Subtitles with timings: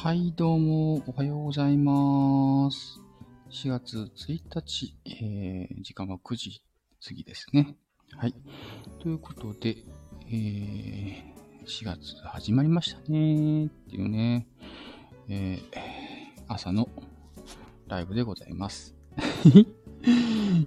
[0.00, 3.00] はい、どうも、おはようございます。
[3.50, 6.62] 4月1日、えー、時間は9時
[7.04, 7.76] 過ぎですね。
[8.16, 8.34] はい。
[9.00, 9.78] ということで、
[10.28, 11.24] えー、
[11.66, 14.46] 4月始まりましたねっていうね、
[15.28, 15.60] えー、
[16.46, 16.88] 朝の
[17.88, 18.94] ライブでございます。
[19.18, 19.66] 昨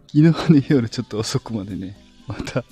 [0.09, 1.95] 日ね、夜ちょっと遅くまでね、
[2.27, 2.66] また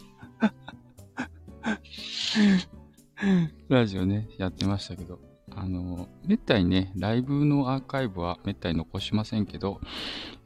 [3.70, 5.29] ラジオね、やってましたけど、
[5.62, 9.82] あの、めったにね、ライブのアーカイブはめったに残しませんけど、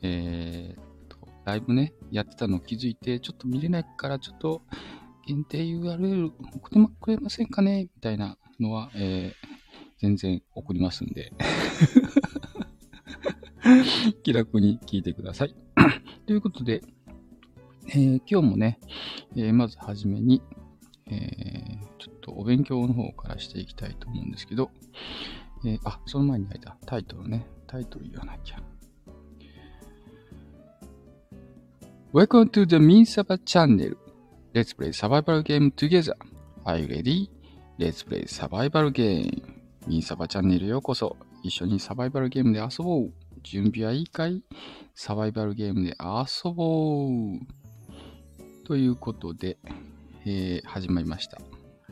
[0.02, 0.82] えー、
[1.46, 4.64] ライブね、やってたの気づいて、ちょっと見れないから、ちょっと
[5.28, 7.84] 限定 URL 送ってくれませんかね？
[7.84, 9.54] みたいなのは、えー
[10.00, 11.32] 全然送りますんで。
[14.24, 15.56] 気楽に聞いてください。
[16.28, 16.82] ということで、
[17.88, 18.80] えー今日もね、
[19.38, 20.42] えーまずはじめに、
[21.06, 21.63] えー
[22.36, 24.72] お勉強の方からしていきたいと思うんですけど、
[25.66, 27.46] えーあ、その前にあれだ、タイトルね。
[27.68, 28.62] タイトル言わなきゃ。
[32.14, 33.98] Welcome to the Minsaba channel.
[34.54, 36.14] Let's play survival game together.
[36.64, 37.30] Are you ready?
[37.80, 39.42] Let's play survival game.
[39.88, 41.18] ミンサバチャンネルへようこそ。
[41.42, 43.12] 一緒にサバイバルゲームで遊ぼう。
[43.42, 44.44] 準備はいいかい？
[44.96, 48.66] サバイバルゲームで遊ぼう。
[48.66, 49.58] ということで、
[50.26, 51.42] えー始まりました。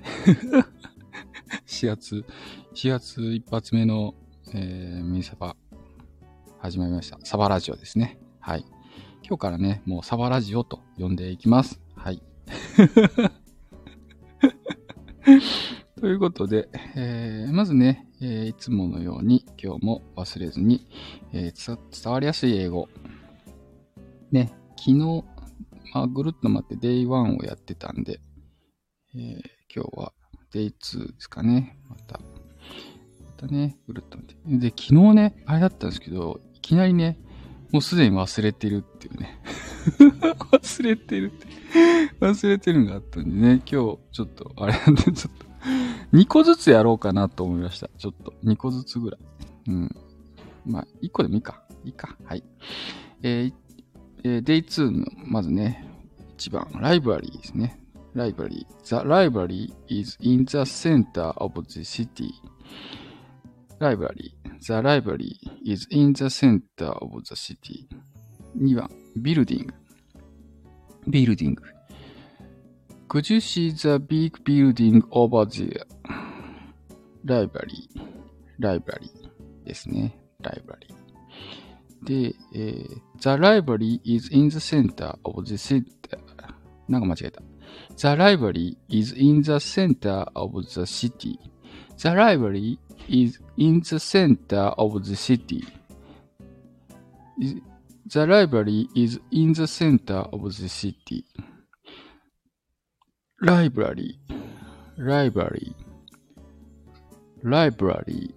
[1.67, 2.25] 4月、
[2.73, 4.15] 4月一発目の、
[4.53, 5.55] えーミニサバ、
[6.59, 7.19] 始まりました。
[7.23, 8.19] サバラジオですね。
[8.39, 8.65] はい。
[9.23, 11.79] 今日からね、もうサバラジオと呼んでいきます。
[11.95, 12.21] はい。
[15.99, 20.87] ということで、えーまずね、えーいつものように今日も忘れずに、
[21.31, 22.89] えー伝わりやすい英語。
[24.31, 25.23] ね、昨日、
[25.93, 28.19] まあ、ぐるっと待って Day1 をやってたんで、
[29.15, 30.11] えー今日は
[30.53, 31.77] Day2 ですかね。
[31.87, 32.23] また、ま
[33.37, 34.35] たね、ぐるっと見て。
[34.45, 37.17] で、昨日ね、あれだったんですけど、いきなりね、
[37.71, 39.39] もうすでに忘れてるっていうね。
[40.51, 41.47] 忘れてるって。
[42.19, 45.45] 忘れてるのがあったんでね、今日ちょっと、あれなんで、ちょっと、
[46.11, 47.89] 2個ずつやろうかなと思いました。
[47.97, 49.19] ちょっと、2個ずつぐらい。
[49.67, 49.95] うん。
[50.65, 51.63] まあ、1個でもいいか。
[51.85, 52.17] いいか。
[52.25, 52.43] はい。
[53.23, 53.53] えー
[54.23, 55.87] えー、Day2 の、まずね、
[56.37, 57.80] 1番、ライブラリーですね。
[58.15, 58.65] library.
[58.87, 62.31] The library is in the center of the city.
[63.81, 64.33] library.
[64.67, 67.87] The library is in the center of the city.
[68.55, 68.89] 2番、
[69.21, 69.71] building.
[71.09, 71.57] building.
[73.07, 75.85] Could you see the big building over there?
[77.25, 77.89] library.
[78.59, 79.09] library
[79.65, 80.15] ですね。
[80.41, 80.87] library.
[82.03, 85.91] で、えー、The library is in the center of the city.
[86.87, 87.41] なんか間違えた。
[87.97, 91.37] The library is in the center of the city.
[92.01, 95.63] The library is in the center of the city.
[97.37, 101.25] The library is in the center of the city.
[103.41, 104.19] Library,
[104.97, 105.75] library,
[107.43, 108.33] library,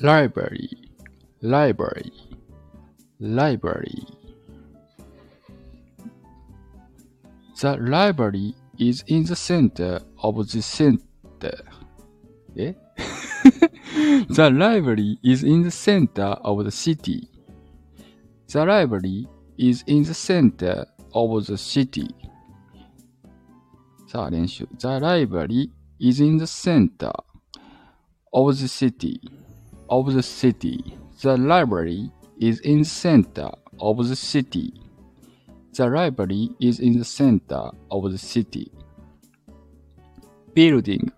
[0.00, 0.70] library,
[1.40, 2.12] library,
[3.20, 4.17] library.
[7.59, 11.03] The library is in the center of the center.
[12.55, 12.75] え
[14.29, 17.29] The library is in the center of the city.
[18.47, 22.07] The library is in the center of the city.
[24.07, 24.67] さあ、練習。
[24.77, 27.11] The library is in the center
[28.31, 29.19] of the city.
[29.87, 30.97] Of the city.
[31.21, 34.73] The library is in the center of the city.
[35.78, 38.72] The library is in the center of the city.
[40.52, 41.12] Building.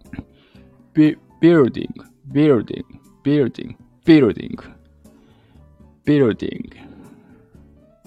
[0.93, 1.95] Bu- building.
[2.31, 2.85] Building.
[3.23, 3.79] Building.
[4.05, 4.59] Building.
[6.05, 6.73] Building.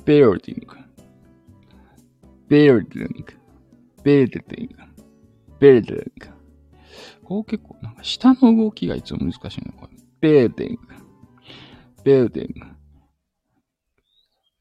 [0.05, 0.67] Building.
[2.47, 3.25] Building.
[4.03, 4.75] Building.
[5.59, 6.11] Building.
[7.23, 9.87] こう結構なんか下の動きがいつも難しいのこ
[10.21, 10.45] れ。
[10.45, 10.77] Building.
[12.05, 12.53] Building.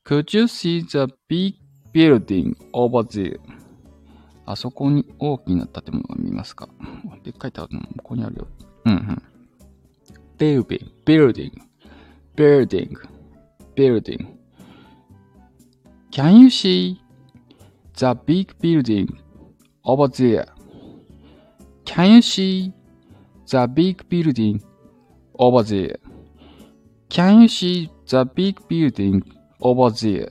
[0.07, 1.62] Could you see the big
[1.93, 3.41] building over there?
[4.45, 6.69] あそこに大きな建物が見えますか
[7.23, 8.49] でっかい建物、ここにあるよ。
[8.87, 9.23] うんうん。
[10.39, 11.53] building, building,
[12.37, 12.97] building,
[13.77, 14.27] building.
[16.11, 17.01] Can you see
[17.97, 19.09] the big building
[19.85, 20.47] over there?
[21.85, 22.73] Can you see
[23.47, 24.61] the big building
[25.39, 25.97] over there?
[27.09, 29.23] Can you see the big building
[29.61, 30.29] over there?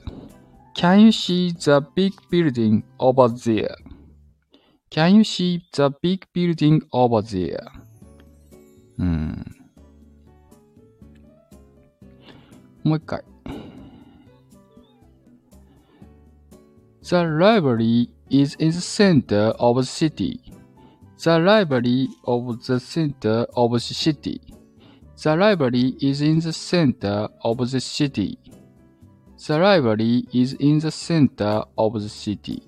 [0.75, 3.75] Can you see the big building over there?
[4.89, 7.65] Can you see the big building over there?
[8.99, 9.45] うん。
[12.83, 13.23] もう一回。
[17.03, 20.41] The library is in the center of the city.
[21.17, 24.41] The library of the center of the city.
[25.21, 28.37] The library is in the center of the city.
[29.44, 32.62] The library is in the center of the city.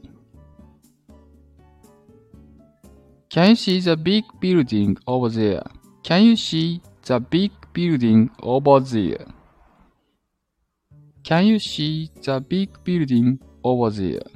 [3.31, 5.62] Can you see the big building over there?
[6.03, 9.25] Can you see the big building over there?
[11.23, 14.26] Can you see the big building over there?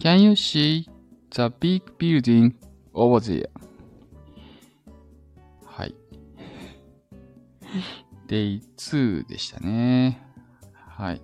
[0.00, 0.86] Can you see
[1.30, 2.54] the big building
[2.92, 3.48] over there?
[5.64, 5.94] はい。
[8.30, 10.22] Day2 でしたね。
[10.72, 11.22] はい。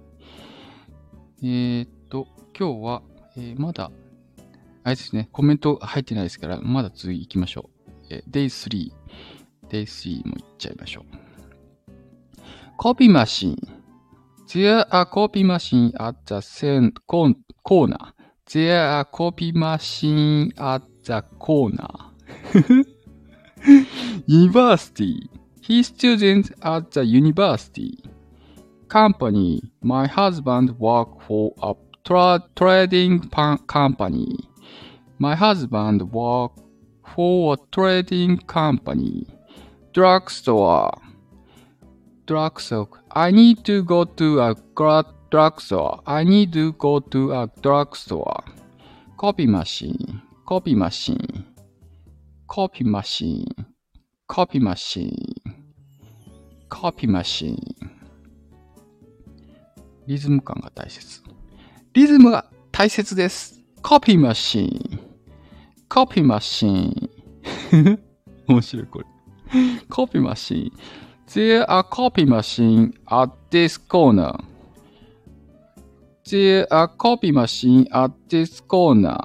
[1.40, 2.26] えー、っと、
[2.58, 3.02] 今日は、
[3.36, 3.92] えー、まだ、
[4.82, 8.06] あれですね、コメント入ってないですから、まだ次行きましょう。
[8.10, 8.92] えー、Day3。
[9.68, 11.26] Day3 も行っちゃいましょう。
[12.76, 13.56] Copy machine.
[14.48, 16.92] There are copy machine at the center
[17.62, 17.96] corner.
[18.46, 21.86] There are copy machine at the corner.
[24.26, 25.30] university.
[25.66, 27.98] He students at the university.
[28.86, 29.60] Company.
[29.82, 31.74] My husband work for a
[32.04, 33.28] tra trading
[33.66, 34.36] company.
[35.18, 36.52] My husband work
[37.04, 39.26] for a trading company.
[39.92, 40.92] Drugstore.
[42.26, 42.88] drugstore.
[43.10, 44.54] I need to go to a
[45.30, 46.00] drugstore.
[46.06, 48.44] I need to go to a drugstore.
[49.16, 50.22] Copy machine.
[50.46, 51.44] Copy machine.
[52.46, 53.66] Copy machine.
[54.28, 55.45] Copy machine.
[56.68, 57.56] Copy machine.
[60.06, 61.22] リズム感が大切。
[61.92, 63.60] リズムが大切です。
[63.82, 65.00] Copy machine.
[65.88, 67.08] Copy machine.
[68.46, 69.06] 面白いこれ。
[69.88, 70.70] Copy machine.
[71.28, 74.32] There are copy machine at this corner.
[76.24, 79.16] There are copy machine at this corner.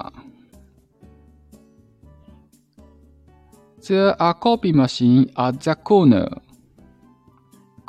[3.86, 6.28] There are copy machine at the corner.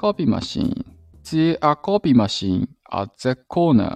[0.03, 0.83] Copy machine.
[1.31, 3.95] There are copy machine at the corner.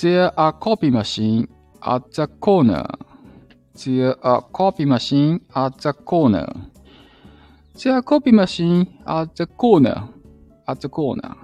[0.00, 1.46] There are copy machine
[1.82, 2.86] at the corner.
[3.84, 6.46] There are copy machine at the corner.
[7.74, 10.08] There are copy machine at the corner.
[10.66, 11.34] At the corner.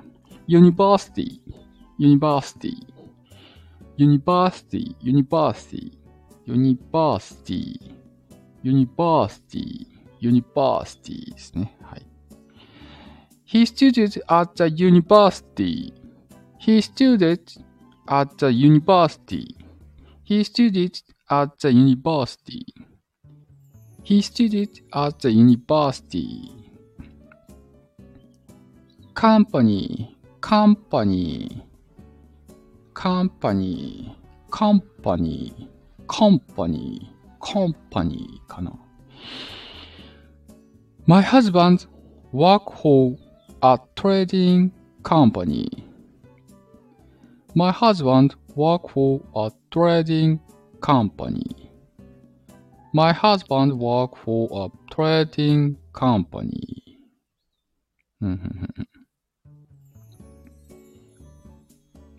[0.47, 1.43] University.
[1.99, 2.79] University.
[3.99, 4.97] University.
[5.03, 5.93] University.
[6.47, 7.93] University.
[8.63, 9.87] University.
[10.23, 11.77] University ですね。
[11.83, 12.18] はい。
[13.51, 15.91] He studied at the university.
[16.59, 17.51] He studied
[18.07, 19.57] at the university.
[20.23, 21.01] He studied
[21.31, 22.67] at the university.
[24.03, 26.51] He studied at the university.
[29.15, 31.65] Company, company,
[32.93, 34.15] company,
[34.53, 35.75] company,
[36.11, 38.79] company, company かな。
[41.07, 41.89] My husband
[42.31, 43.17] work for
[43.62, 44.72] a trading
[45.04, 45.68] company.
[47.56, 50.40] My husband work for a trading
[50.82, 51.72] company.
[52.94, 56.98] My husband work for a trading company.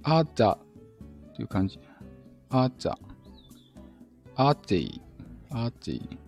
[0.06, 0.58] あざ
[1.34, 1.78] という感じ。
[2.50, 2.98] あざ。
[4.36, 5.00] あぜい。
[5.50, 6.18] あぜい。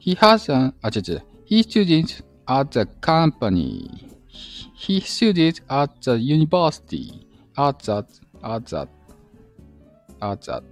[0.00, 1.22] He has an, あ、違う違う。
[1.46, 4.07] He studied at the company.
[4.29, 7.25] He studied at the university.
[7.57, 8.07] At that,
[8.43, 8.89] at that,
[10.21, 10.63] at that,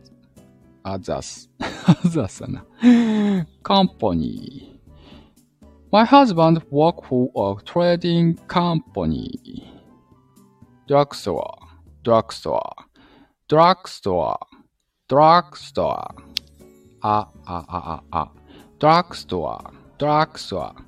[0.86, 1.48] at that,
[2.82, 4.79] at company.
[5.91, 9.32] My husband worked for a trading company.
[10.88, 11.58] Drugstore,
[12.03, 12.74] drugstore,
[13.50, 14.38] drugstore,
[15.10, 16.08] drugstore.
[17.01, 18.32] Ah, ah, ah, ah, ah.
[18.79, 20.85] Drugstore, drugstore.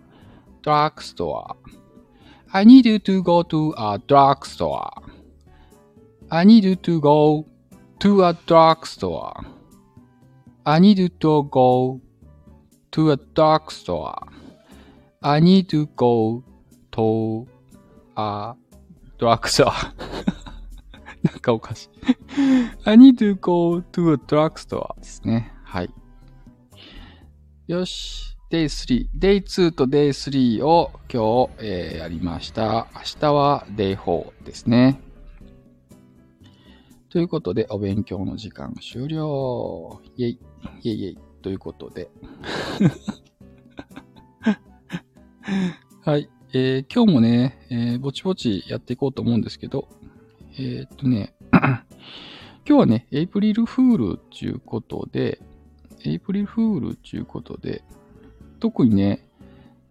[0.67, 1.55] Drugstore.
[2.51, 4.91] I need you to go to a drugstore.
[6.29, 7.45] I need you to go
[7.99, 9.33] to a drugstore.
[10.65, 12.01] I need to go
[12.91, 14.27] to a drugstore.
[15.23, 16.43] I need to go
[16.91, 17.47] to
[18.17, 18.55] a
[19.17, 19.71] drugstore.
[21.23, 21.89] なんかおかしい
[22.85, 25.51] I need to go to a drugstore ですね。
[25.63, 25.93] はい。
[27.67, 28.26] よし。
[28.49, 29.09] Day3。
[29.17, 32.87] Day2 と Day3 を今日、えー、やりました。
[32.95, 35.01] 明日は Day4 ですね。
[37.09, 40.01] ということで、お勉強の時間終了。
[40.15, 40.39] イェイ。
[40.81, 41.19] イェイイェイ。
[41.41, 42.09] ということで。
[46.05, 46.29] はい。
[46.53, 49.89] えー、今日もね、えー、ぼちぼちやっていこうと思うんですけど、
[50.57, 51.83] えー、っとね、 今
[52.65, 55.41] 日はね、エイプリルフールっていうことで、
[56.05, 57.83] エイプリルフールっていうことで、
[58.59, 59.27] 特にね、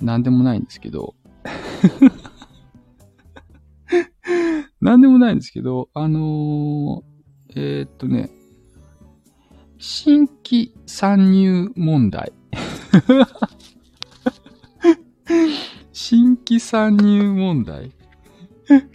[0.00, 1.14] なんでもないんですけど、
[4.80, 7.02] なんでもないんですけど、あのー、
[7.56, 8.30] えー、っとね、
[9.78, 12.32] 新規参入問題。
[15.92, 17.88] 新規参入問題。
[17.88, 17.92] い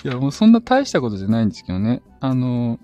[0.04, 2.02] や、もうそんな大したことじゃないんですけどね。
[2.20, 2.80] あの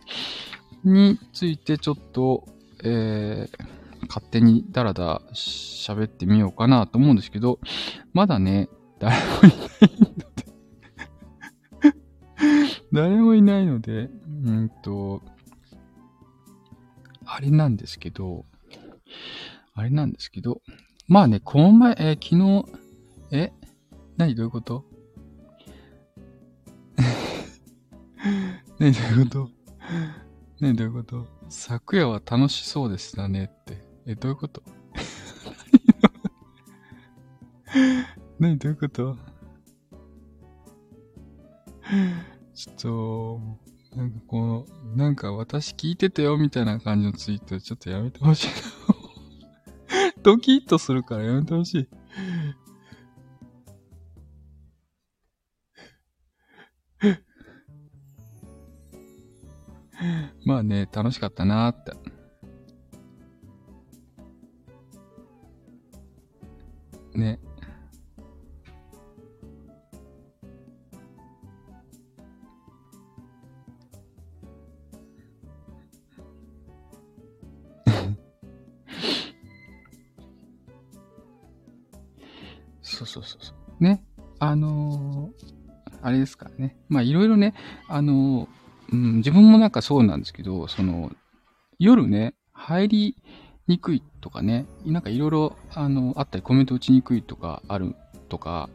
[0.85, 2.45] ー、についてちょっと、
[2.83, 3.76] えー、
[4.07, 7.59] 勝手にダラダラ喋ってみようかなと思うんですけど、
[8.13, 9.65] まだね、誰もいない
[10.05, 10.47] ので
[12.91, 14.09] 誰もいないので、
[14.43, 15.21] うんと、
[17.25, 18.45] あれなんですけど、
[19.73, 20.61] あれなんですけど、
[21.07, 22.65] まあね、この前、えー、昨日、
[23.31, 23.53] え
[24.17, 24.85] 何どういうこと？
[28.79, 29.49] 何どういうこと？
[30.59, 31.27] 何どういうこと？
[31.49, 33.86] 昨夜は楽しそうでしたねって。
[34.07, 34.63] え、どういうこと？
[38.39, 38.57] 何？
[38.57, 39.17] どういうこと？
[42.55, 42.75] ちょっ
[43.91, 48.53] と、なんかこう、なんか私聞いてたよみたいな感じのツイートちょっとやめてほしいな。
[50.23, 51.89] ドキッとするからやめてほしい。
[60.45, 61.91] まあね、楽しかったなーって。
[87.49, 87.53] ね、
[87.87, 88.47] あの、
[88.91, 91.11] うん、自分もなんかそうなんですけど、その、
[91.79, 93.15] 夜ね、入り
[93.67, 97.95] にくいとかね、なんかいろいろ、あの、あったりコメント打ちにくいとかある
[98.29, 98.69] とか、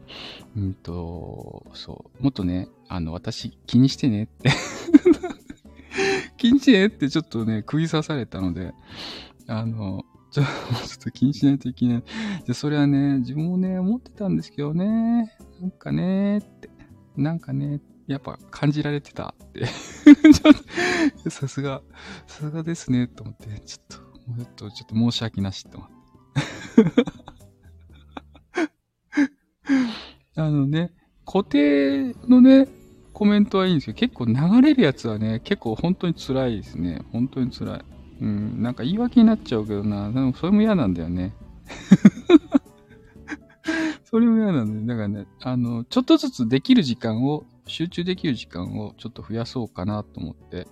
[0.55, 4.51] うんと、そう、もっとね、あの、私気にしてねって
[6.37, 8.73] 気にしてねってちょっとね、釘刺されたので、
[9.47, 10.47] あの、ちょっ
[11.03, 12.03] と気にしないといけない。
[12.45, 16.69] で、それはね、自分もね、思ってたんですけどね、なんかね、って、
[17.15, 19.65] なんかねって、やっぱ感じられてたって
[21.29, 21.81] さすが、
[22.27, 23.97] さすがですね、と思って、ちょっと、
[24.29, 25.93] もうちょっと、ちょっと申し訳なしって思って。
[30.35, 30.91] あのね、
[31.25, 32.67] 固定のね、
[33.13, 37.01] コメントはいいんですけど、結構流れるやつはね、結構本当に辛いですね。
[37.11, 37.81] 本当に辛い。
[38.21, 40.11] うん、なんか言い訳になっちゃうけどな。
[40.11, 41.33] でもそれも嫌なんだよね。
[44.03, 44.95] それも嫌なんだよ。
[44.95, 50.67] だからね、あの、ちょっとずつできる時間を、集中できる時間をちょっと増やそうかなと思って、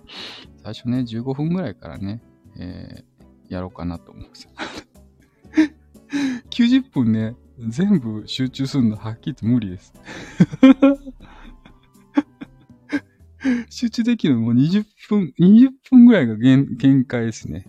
[0.62, 2.22] 最初ね、15分ぐらいからね、
[2.58, 3.12] えー
[3.52, 4.50] やろうかなと思うんですよ。
[6.50, 9.92] 90分ね、全部集中するのはっきりと無理です。
[13.70, 17.66] 集中できるのも20分、20分ぐらいが限限界ですね。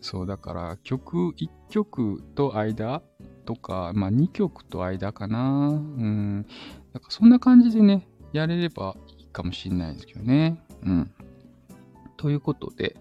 [0.00, 3.02] そう、だから曲1曲と間
[3.44, 5.68] とか、まあ2曲と間かな。
[5.68, 6.46] うん。
[6.92, 10.58] だかそんな感じでね、やれればいいかもしれないですけどね。
[10.84, 11.10] うん。
[12.16, 12.96] ということで、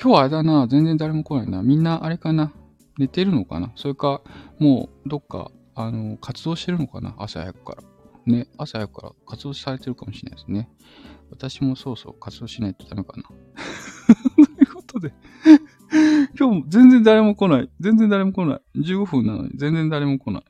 [0.00, 1.62] 今日はあれだな、全然誰も来ないな。
[1.62, 2.52] みんなあれかな、
[2.98, 4.22] 寝てるのかなそれか、
[4.58, 7.82] もうどっか、あの、活動してるのかな朝早くから。
[8.26, 10.68] ね、朝早くから活動されてるかもしれないですね。
[11.30, 13.22] 私もそうそう活動しないとダメかな。
[14.46, 15.12] ということで
[16.38, 17.70] 今日も全然誰も来ない。
[17.80, 18.80] 全然誰も来ない。
[18.80, 20.44] 15分なのに全然誰も来ない。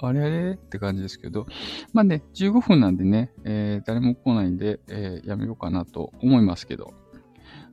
[0.00, 1.46] あれあれって感じですけど。
[1.92, 6.92] まあね、15分なんでね、えー、誰も来ないんで、えー、やめようかなと思いますけど。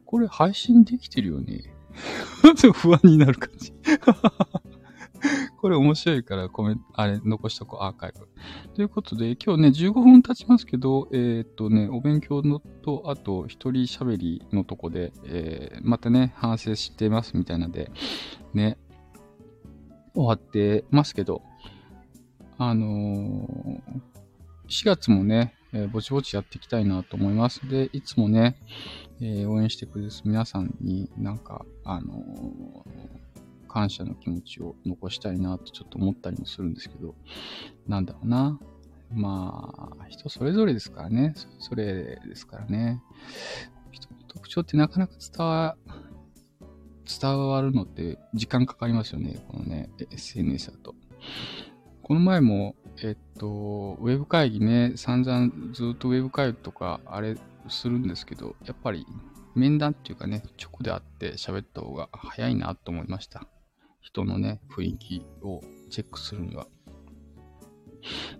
[0.05, 1.63] これ配信できてるよね？
[2.73, 3.73] 不安になる感じ
[5.57, 8.27] これ面白いからコメント、あれ、残しとこう、アーカイブ。
[8.73, 17.91] ということで、今日ね、15分経ちますけど、えー、っとね、お勉強のと、あと、一人喋りのとこで、えー、またね、反省してますみたいなんで、
[18.55, 18.79] ね、
[20.15, 21.43] 終わってますけど、
[22.63, 23.81] あの、
[24.69, 27.67] 4月もね、えー、ぼちぼちやっていきたいなと思います。
[27.67, 28.55] で、いつもね、
[29.19, 37.15] えー、応援してくれる皆さんになんか、あのー、感謝の気持ちを残したいなとちょっと思ったりもするんですけど、
[37.87, 38.59] なんだろうな。
[39.11, 41.33] まあ、人それぞれですからね。
[41.57, 43.01] それぞれですからね。
[43.89, 45.75] 人の特徴ってなかなか伝わ
[47.19, 49.43] 伝わるのって時間かかりますよね。
[49.47, 50.93] このね、SNS だと。
[52.11, 53.47] この前も、えっと、
[54.01, 57.37] ウェブ会議ね、散々ずっとウェブ会議とか、あれ
[57.69, 59.07] するんですけど、やっぱり
[59.55, 63.47] 面談っていうかね、直で会って喋った方が早いなと思いました。
[64.01, 66.67] 人のね、雰囲気をチェックするには。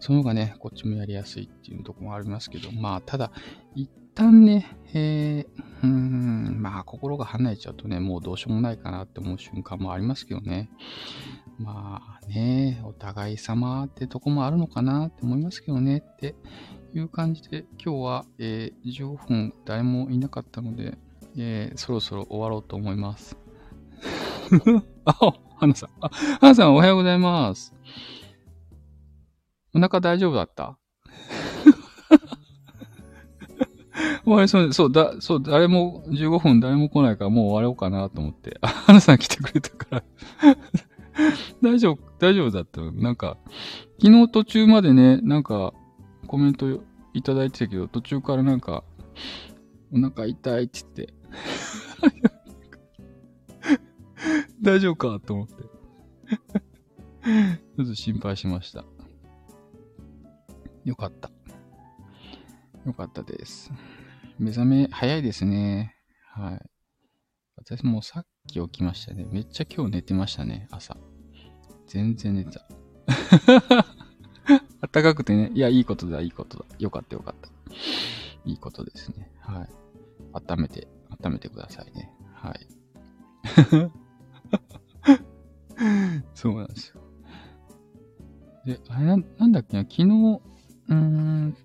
[0.01, 3.31] その方がね、こっちもやりやすいっていうとこもありますけど、まあ、ただ、
[3.73, 3.89] 一
[4.21, 10.69] 旦ね、えー、うん、まあ、心が離れちゃうとね、もうどうしようもないかなって思う瞬間もありますけどね。
[11.57, 16.35] まあね、お互い様ってとこもあるのかなって思いますけどねって
[16.93, 20.97] いう感じで、今日は、えー、15分誰もいなかったので、
[21.37, 23.37] えー、そろそろ終わろうと思います。
[25.05, 25.13] あ、
[25.57, 25.89] 花さん。
[26.01, 26.09] あ、
[26.39, 27.73] 花さんおはようございます。
[29.73, 30.80] お腹大丈夫だった？
[34.23, 38.57] 終わりそうそう、だ、そう、誰も、15分誰も来ないからもう終わろうかなと思って。
[38.61, 40.03] あ、花さん来てくれたから
[41.61, 43.37] 大丈夫、大丈夫だったなんか、
[44.01, 45.73] 昨日途中までね、なんか、
[46.27, 46.81] コメント
[47.13, 48.83] いただいてたけど、途中からなんか、
[49.93, 51.13] お腹痛いって言って、
[54.61, 55.53] 大丈夫かと思って。
[57.21, 58.85] ちょっと心配しました。
[60.85, 61.31] よかった。
[62.85, 63.71] よかったです。
[64.41, 65.95] 目覚め早いですね。
[66.33, 66.59] はい。
[67.57, 69.27] 私もさっき起きましたね。
[69.29, 70.97] めっちゃ今日寝てましたね、朝。
[71.85, 72.67] 全然寝た。
[74.81, 75.51] あったかくてね。
[75.53, 76.65] いや、いいことだ、いいことだ。
[76.79, 77.49] よかった、よかった。
[78.43, 79.31] いいことですね。
[79.41, 79.69] はい。
[80.33, 80.87] 温めて、
[81.23, 82.11] 温めてくださいね。
[82.33, 82.67] はい。
[86.33, 86.99] そうなんですよ。
[88.65, 91.55] で、あれな、なんだっけな、昨日、うーん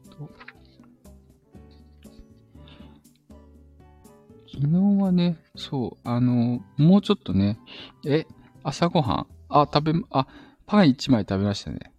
[4.56, 7.58] 昨日はね、そう、あの、もうちょっとね、
[8.06, 8.26] え、
[8.62, 10.26] 朝ごはんあ、食べ、あ、
[10.64, 11.92] パン1枚食べましたね。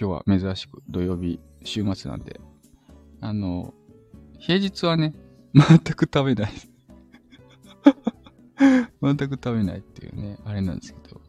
[0.00, 2.40] 今日は珍しく土曜日、週末なんで。
[3.20, 3.74] あの、
[4.38, 5.14] 平日はね、
[5.52, 6.52] 全く食べない。
[9.02, 11.20] 全く食べないっていうね、あれなんですけど。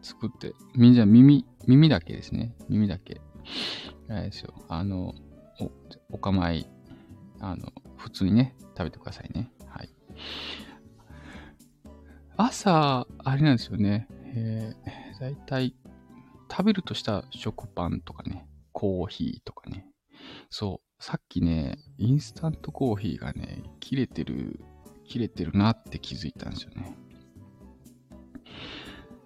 [0.00, 2.54] 作って、みんな耳、耳だけですね。
[2.70, 3.20] 耳だけ。
[4.08, 4.54] あれですよ。
[4.68, 5.14] あの、
[5.60, 5.70] お、
[6.14, 6.66] お構い、
[7.40, 9.52] あの、普通にね、食べてくださいね。
[9.66, 9.90] はい。
[12.36, 14.08] 朝、あれなんですよね。
[14.34, 15.74] えー、だいたい
[16.50, 19.86] 食べるとした食パンとかね、コーヒーとかね。
[20.50, 24.60] そう、さっきね、インスタントコーヒーがね、切れてる、
[25.04, 26.96] 切れてるなって気づいたんですよね。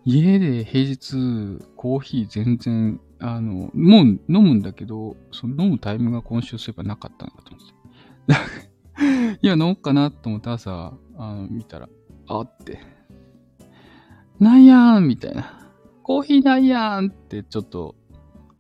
[0.05, 7.82] 家で平日コーヒー全然、あの、もう飲むんだけど、その飲むタイムが今週すればなかったのかと思って。
[9.43, 11.89] いや、飲もうかなと思って朝、あの、見たら、
[12.29, 12.81] あって、
[14.39, 15.59] なんやんみたいな。
[16.03, 17.95] コーヒーなんやんってちょっと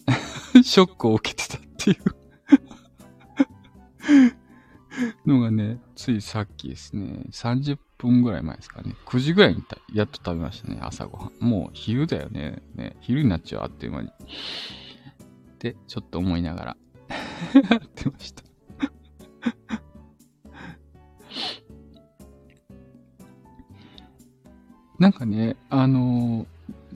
[0.63, 1.95] ショックを受けてたってい
[5.27, 11.45] うのがね、ついさっきですね、30分ぐらい前ですかね、9時ぐらいにやっと食べましたね、朝ごはん。
[11.45, 12.63] もう昼だよね。
[12.75, 14.09] ね昼になっちゃう、あっという間に。
[14.09, 14.13] っ
[15.59, 16.77] てちょっと思いながら
[17.71, 18.43] やってました
[25.03, 26.47] なんかね、あの、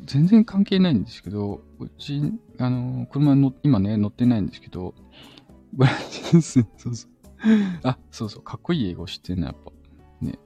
[0.05, 2.23] 全然関係ないんですけど、うち、
[2.57, 4.95] あの、車の、今ね、乗ってないんですけど、
[5.73, 6.65] ブランチです。
[6.77, 7.11] そうそう。
[7.83, 9.73] あ、そうそう、かっこいい英語知ってんの、やっぱ。
[10.21, 10.39] ね、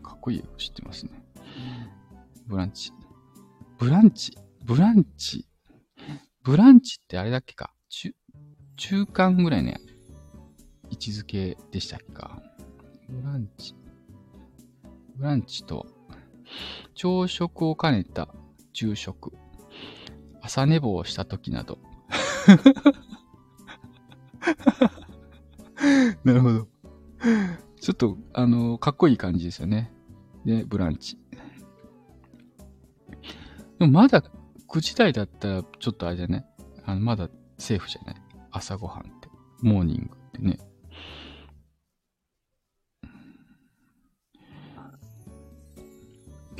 [0.00, 1.10] かっこいい英語知ってますね。
[2.46, 2.92] ブランチ。
[3.78, 4.38] ブランチ？
[4.62, 5.48] ブランチ？
[6.44, 7.74] ブランチってあれだっけか？
[7.88, 8.14] 中、
[8.76, 9.80] 中間ぐらいね、
[10.88, 12.40] 位置づけでしたっけか？
[13.08, 13.74] ブランチ。
[15.16, 15.84] ブランチと
[16.94, 18.28] 朝食を兼ねた
[18.72, 19.32] 昼食。
[20.40, 21.78] 朝寝坊をした時など。
[26.24, 26.68] なるほど。
[27.80, 29.92] ちょっと、あの、かっこいい感じですよね。
[30.44, 31.18] で、ブランチ。
[33.78, 34.22] でもまだ
[34.68, 36.46] 9時台だったら、ちょっとあれじゃない？
[36.84, 38.16] あの、まだセーフじゃない？
[38.50, 39.28] 朝ごはんって。
[39.62, 40.58] モーニングってね。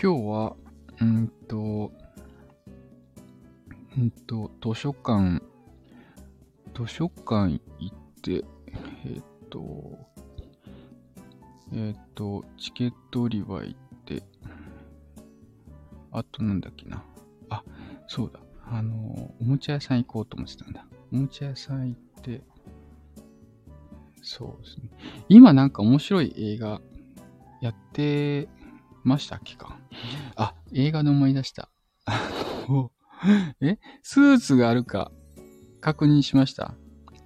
[0.01, 0.57] 今日は、
[1.01, 1.91] うんと、
[3.97, 5.43] うんと、図書館、
[6.73, 8.45] 図書館行って、
[9.05, 9.99] えっ、と、
[11.73, 14.23] えっ、と、チケット売り場行って、
[16.13, 17.03] あとなんだっけな。
[17.51, 17.65] あ、
[18.07, 18.39] そうだ。
[18.71, 20.87] あの、おもちゃ屋さん行こうと思ってたんだ。
[21.13, 22.43] おもちゃ屋さん行って、
[24.23, 24.91] そうですね。
[25.29, 26.81] 今なんか面白い映画
[27.61, 28.49] やって
[29.05, 29.78] ましたっけか、
[30.73, 31.71] 映画で思い出した。
[33.61, 35.11] えスーツがあるか
[35.81, 36.75] 確認しました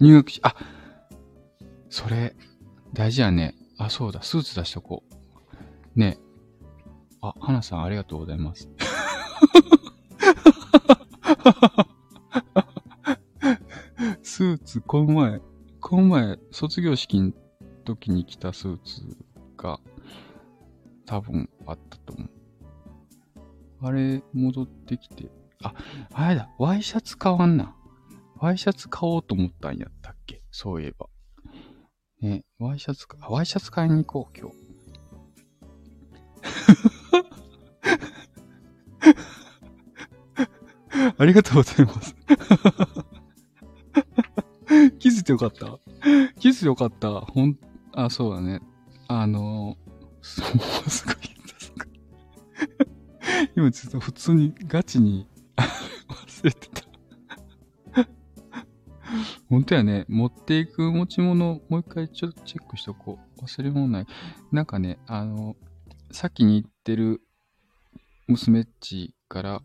[0.01, 0.57] 入学し、あ、
[1.91, 2.35] それ、
[2.93, 3.55] 大事やね。
[3.79, 5.05] あ、そうだ、スーツ出しとこ
[5.95, 5.99] う。
[5.99, 6.19] ね
[7.21, 8.69] あ、花さんありがとうございます。
[14.23, 15.41] スーツ、この前、
[15.81, 17.33] この前、卒業式の
[17.85, 19.17] 時に着たスーツ
[19.57, 19.79] が、
[21.07, 22.31] 多分あったと思う。
[23.83, 25.31] あれ、戻ってきて、
[25.63, 25.75] あ、
[26.13, 27.75] あれだ、ワイシャツ買わんな。
[28.37, 30.43] ワイシャツ買おうと思ったんやったっけ？
[30.51, 31.07] そういえば。
[32.21, 34.57] ね、ワイシャツか、ワイシャツ買いに行こう、今日。
[41.19, 42.15] ありがとうございます。
[44.99, 45.79] 気づいてよかった？
[46.39, 47.11] 気づいてよかった？
[47.21, 47.59] ほん、
[47.93, 48.61] あ、そうだね。
[49.09, 49.77] あの、
[50.21, 50.43] そ
[50.87, 51.17] う、すごい。
[53.63, 55.25] 今ちょっと普通にガチに
[55.57, 56.83] 忘れてた。
[59.49, 60.05] 本当やね。
[60.09, 63.41] 持っていく持ち物、もう一回ちょっとチェックしとこう。
[63.41, 64.07] 忘れ物ない。
[64.51, 65.55] なんかね、あの、
[66.11, 67.23] 先に行ってる
[68.27, 69.63] 娘っちから、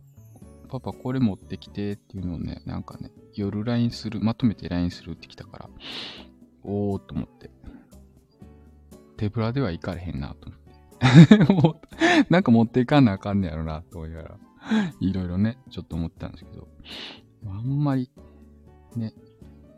[0.69, 5.69] パパこれ持ってきてっていうのをね、なんかね、夜 LINE する、まとめて LINE するってきたから、
[6.61, 7.49] おーっと思って。
[9.17, 10.66] 手ぶらでは行かれへんなと思って。
[11.49, 11.79] も
[12.29, 14.37] うなんか持っていかなあかんねやろなと思いながら、
[14.99, 16.67] いろいろね、ちょっと思ってたんですけど、
[17.47, 18.09] あんまり、
[18.95, 19.13] ね、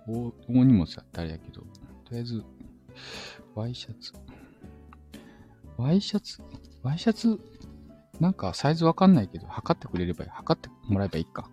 [0.08, 1.68] 大大荷物だったらやけど、と
[2.12, 2.44] りあえず、
[3.56, 4.14] ワイシャツ。
[5.78, 6.42] ワイシャツ
[6.84, 7.40] ワイシャツ
[8.20, 10.30] なんかサイズわかんないけど、測ってくれればいい。
[10.32, 11.50] 測ってもらえばいいか。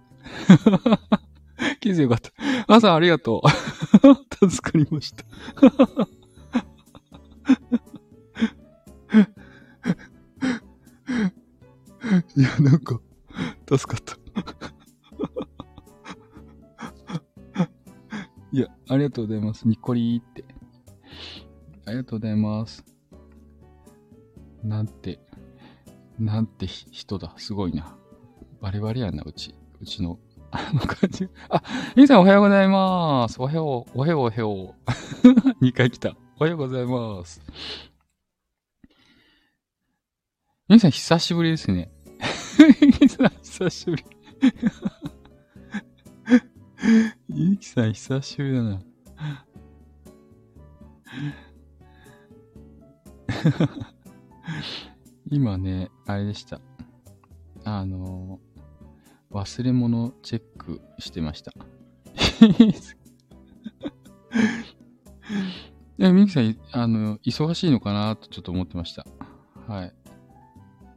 [1.80, 2.32] 気づいてよかった。
[2.66, 3.42] 朝ありがと
[4.40, 4.48] う。
[4.50, 5.24] 助かりました。
[12.36, 13.00] いや、なんか、
[13.66, 14.16] 助かった。
[18.52, 19.66] いや、ありがとうございます。
[19.66, 20.44] にっこりーって。
[21.86, 22.84] ありがとうございます。
[24.62, 25.18] なんて、
[26.18, 27.32] なんて人だ。
[27.38, 27.96] すごいな。
[28.60, 29.54] バリバリやな、うち。
[29.80, 30.18] うちの、
[30.50, 31.28] あの感じ。
[31.48, 31.62] あ、
[31.96, 33.40] みさんおはようございます。
[33.40, 34.90] おはよう、おはよう、おはよう。
[35.64, 36.14] 2回来た。
[36.38, 37.40] おはようございます。
[40.68, 41.95] みさん久しぶりですね。
[43.58, 44.04] 久しぶり。
[47.30, 48.82] ゆきさん久しぶりだな。
[55.30, 56.60] 今ね、あれでした。
[57.64, 58.40] あの、
[59.30, 61.52] 忘れ物チェックしてました。
[65.96, 69.06] いや、ミキさん、あの、忙しいのかなとちょっと思ってました。
[69.66, 69.94] はい。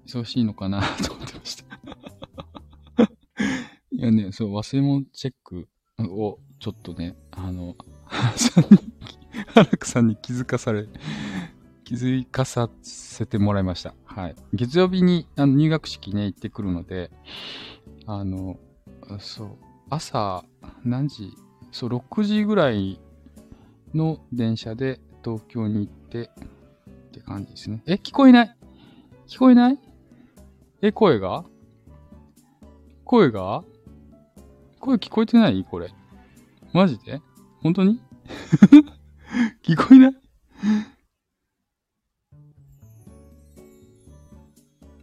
[0.06, 1.69] 忙しいのかなと思ってました。
[4.00, 5.68] いやね、そう、忘れ物チェック
[6.00, 7.76] をちょっとね、あの、
[8.38, 8.94] さんに、
[9.48, 10.88] ハラクさんに気づかされ、
[11.84, 13.94] 気づかさせてもらいました。
[14.06, 14.36] はい。
[14.54, 17.12] 月曜日にあの入学式ね、行ってくるので、
[18.06, 18.58] あの、
[19.20, 19.50] そう、
[19.90, 20.46] 朝、
[20.86, 21.34] 何時
[21.74, 23.02] そう、6時ぐらい
[23.94, 27.84] の電車で東京に行って、って感じですね。
[27.86, 28.56] え、聞こえない？
[29.28, 29.78] 聞こえない？
[30.82, 31.44] え、声が？
[33.04, 33.66] 声が？
[34.80, 35.66] 声聞こえてない？
[35.70, 35.94] これ。
[36.74, 37.22] マジで？
[37.62, 38.00] 本当に？
[39.64, 40.14] 聞こえない？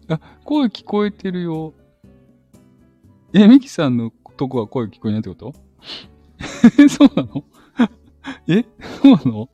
[0.09, 1.75] あ、声聞こえてるよ。
[3.33, 5.53] え、ミキさんのとこは声聞こえないってこと？
[6.89, 7.45] そうなの？
[8.49, 8.65] え
[9.03, 9.49] そうなの？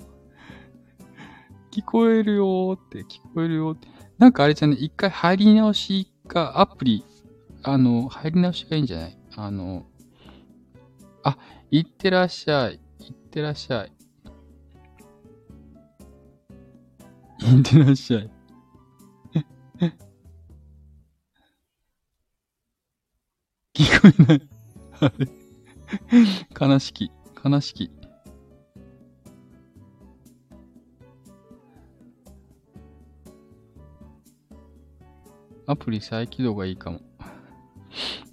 [1.71, 3.89] 聞こえるよーって、聞こえるよーって。
[4.19, 7.05] なんかあれじゃね、一回入り直しか、アプリ、
[7.63, 9.19] あの、入り直しがいいんじゃない？
[9.37, 9.87] あの、
[11.25, 11.37] あ、
[11.71, 12.75] いってらっしゃい。
[12.75, 12.79] い
[13.11, 13.93] ってらっしゃい。
[17.45, 18.31] いってらっしゃい。
[23.75, 24.49] 聞こえない。
[25.01, 25.29] あれ
[26.59, 27.11] 悲しき、
[27.45, 27.91] 悲しき。
[35.67, 37.01] アプリ再起動がいいかも。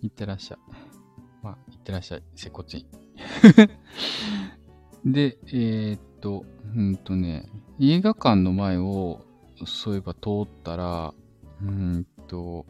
[0.01, 0.78] いってらっしゃい。
[1.89, 2.23] ってらっしゃい。
[2.35, 2.85] 接骨院。
[5.11, 7.49] で、えー、っと、うんとね、
[7.79, 9.25] 映画館の前を、
[9.65, 11.13] そういえば通ったら、
[11.61, 12.65] うんと、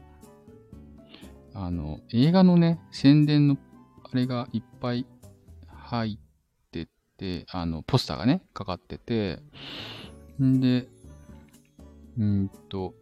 [1.54, 3.58] あの、映画のね、宣伝の、
[4.04, 5.06] あれがいっぱい
[5.68, 9.40] 入ってて、あの、ポスターがね、かかってて、
[10.42, 10.88] んで、
[12.18, 12.94] うんと、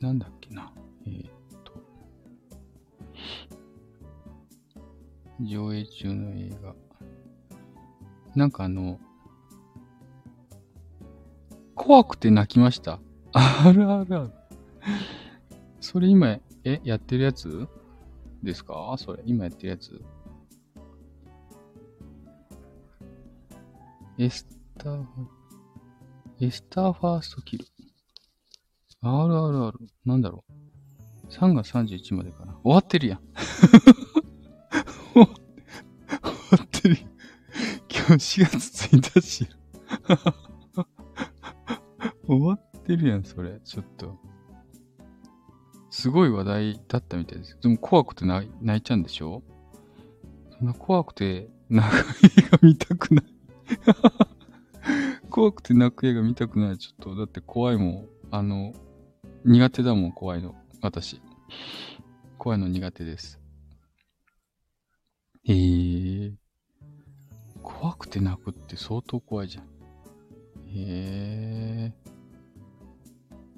[0.00, 0.72] なんだっけな。
[1.06, 1.35] えー、っ
[5.40, 6.74] 上映中の映画。
[8.34, 8.98] なんかあの、
[11.74, 13.00] 怖くて泣きました。
[13.32, 14.32] あるあるある。
[15.80, 17.68] それ今、え、やってるやつ
[18.42, 18.94] ですか？
[18.98, 20.02] それ、今やってるやつ
[24.18, 24.46] エス
[24.78, 25.04] ター、
[26.40, 27.66] エスターファーストキル。
[29.02, 29.72] RRR。
[30.04, 30.52] なんだろう。
[31.30, 32.58] 3月31までかな。
[32.64, 33.20] 終わってるやん。
[38.08, 39.48] 4月1日。
[42.26, 43.60] 終わってるやん、それ。
[43.64, 44.18] ちょっと。
[45.90, 47.58] すごい話題だったみたいです。
[47.60, 49.42] でも怖くて泣いちゃうんでしょ？
[50.58, 53.24] そんな怖くて泣く映画見たくない
[55.30, 56.78] 怖くて泣く映画見たくない。
[56.78, 58.08] ちょっと、だって怖いもん。
[58.30, 58.72] あの、
[59.44, 60.54] 苦手だもん、怖いの。
[60.80, 61.20] 私。
[62.38, 63.40] 怖いの苦手です。
[65.48, 65.85] ええー。
[68.16, 69.64] 怖くて泣くって相当怖いじゃん。
[69.64, 69.68] へ
[70.74, 71.92] え。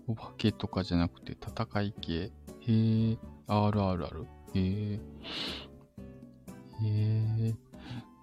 [0.07, 2.15] お化けとかじゃなくて戦い系？
[2.15, 2.31] へ
[2.67, 3.19] え。
[3.47, 4.27] あるあるある。
[4.55, 5.01] へえ。
[6.83, 7.55] へえ。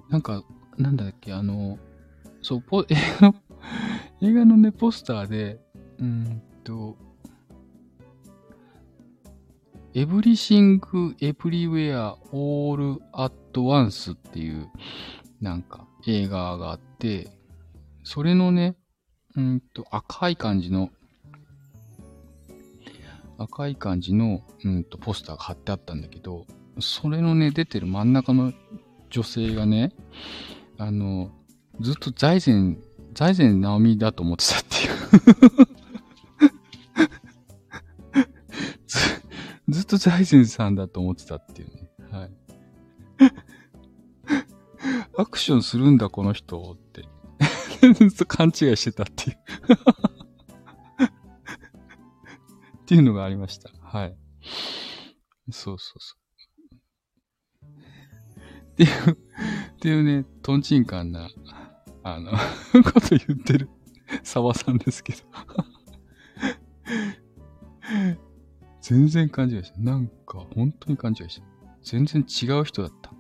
[0.10, 0.44] なんか、
[0.78, 1.80] なんだっけ、あの、
[2.42, 3.36] そう、ポ映画の、
[4.22, 5.60] 映画のね、ポスターで、
[6.00, 6.98] うんと、
[9.94, 14.70] エブリシング・エブリウェア・オール・アット・ワンスっていう、
[15.42, 17.30] なんか、映画があって、
[18.04, 18.76] それのね、
[19.36, 20.90] うんと、赤い感じの、
[23.38, 26.46] 赤い感じの、うんと、ポスターが貼ってあったんだけど、
[26.80, 28.54] それのね、出てる真ん中の
[29.10, 29.94] 女性がね、
[30.78, 31.32] あの、
[31.82, 32.78] ずっと財前、
[33.14, 34.96] 財前直美だと思ってたっていう。
[39.68, 41.70] ずっと財前さんだと思ってたっていう
[45.18, 47.06] アクションするんだ、この人って。
[48.28, 49.38] 勘違いしてたっていう
[52.78, 53.70] っていうのがありました。
[53.82, 54.18] はい。
[55.52, 56.20] そうそうそう。
[58.72, 59.16] っていう、っ
[59.80, 61.30] ていうね、トンチンカンな、
[62.04, 62.32] あの
[62.84, 63.70] こと言ってる
[64.24, 65.20] 沢さんですけど
[68.82, 69.80] 全然勘違いした。
[69.80, 71.48] なんか、本当に勘違いした。
[71.82, 73.14] 全然違う人だった。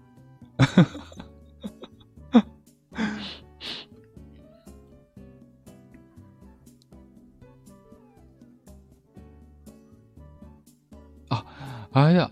[11.95, 12.29] あ、れだ。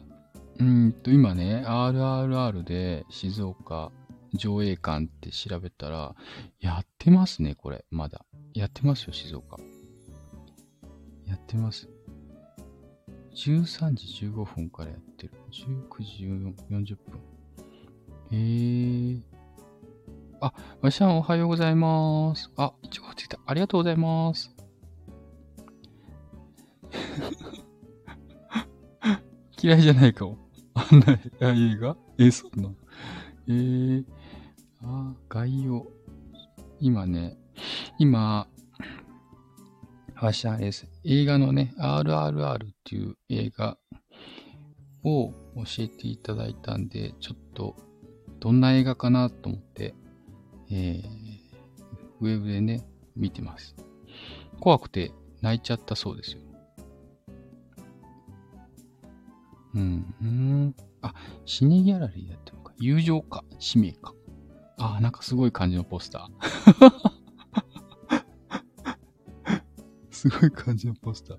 [0.59, 3.93] うんと、今ね、RRR で静岡
[4.33, 6.15] 上映館って調べたら、
[6.59, 7.85] やってますね、これ。
[7.89, 8.25] まだ。
[8.53, 9.57] やってますよ、静岡。
[11.25, 11.87] やってます。
[13.35, 15.33] 13時15分からやってる。
[15.49, 16.25] 19時
[16.69, 17.21] 40分。
[18.31, 19.21] へえー。
[20.41, 22.51] あ、わしゃんおはようございます。
[22.57, 23.39] あ、いちごついた。
[23.45, 24.53] ありがとうございます。
[29.63, 30.37] 嫌いじゃないかも。
[30.73, 31.95] あんな映画？
[32.17, 32.69] え、そんな。
[33.47, 34.05] えー、
[34.81, 35.87] あ、概要。
[36.81, 37.37] 今ね、
[37.97, 38.49] 今、
[40.15, 40.85] ファッション S。
[41.05, 43.77] 映画のね、RRR っていう映画
[45.05, 45.35] を教
[45.79, 47.77] えていただいたんで、ちょっと
[48.41, 49.95] どんな映画かなと思って、
[50.69, 51.03] えー、
[52.19, 53.77] ウェブでね、見てます。
[54.59, 56.41] 怖くて泣いちゃったそうですよ。
[59.75, 60.75] うん、うん。
[61.01, 61.13] あ、
[61.45, 62.73] シネギャラリーだったのか。
[62.77, 64.13] 友情か、使命か。
[64.77, 67.13] あ、なんかすごい感じのポスター。
[70.11, 71.37] すごい感じのポスター。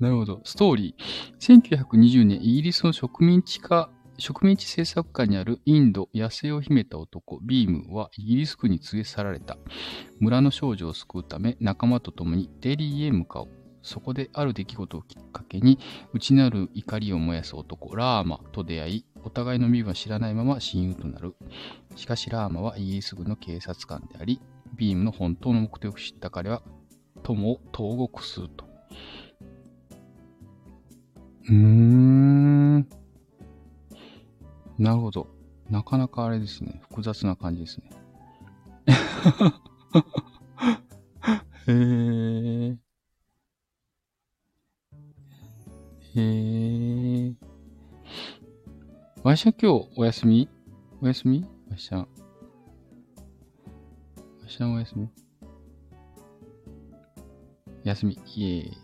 [0.00, 0.40] なるほど。
[0.44, 1.58] ストーリー。
[1.58, 9.58] 1920年、イギリスの植民地化、植民地政策下にあるインド、野生を秘めた男、ビームはイギリス軍に連れ去られた。
[10.18, 13.48] 村の少女を救うため、仲間と共にデリーへ向かう。
[13.82, 15.78] そこである出来事をきっかけに、
[16.12, 21.34] 内なる怒りを燃やす男、ラーマと出会い、お互いの身分を知らないまま親友となる。
[21.96, 24.40] しかしラーマはイギリス軍の警察官であり、
[24.76, 26.62] ビームの本当の目的を知った彼は
[27.22, 28.64] 友を投獄すると。
[31.48, 32.80] うーん。
[34.78, 35.26] なるほど。
[35.68, 36.80] なかなかあれですね。
[36.88, 37.90] 複雑な感じですね。
[41.68, 41.72] へ
[42.72, 42.89] え。
[46.16, 47.34] へえ。
[49.22, 50.48] わしゃ今日お休み？
[51.00, 51.46] お休み？
[51.70, 51.98] わしゃ。
[51.98, 52.08] わ
[54.48, 55.08] しゃお休み？
[57.84, 58.18] 休み。
[58.34, 58.76] イエーイ。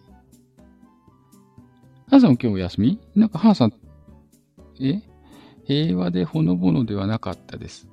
[2.08, 3.00] ハンさんも今日お休み？
[3.16, 3.72] なんかハンさん、
[4.80, 5.02] え？
[5.64, 7.88] 平和でほのぼのではなかったです。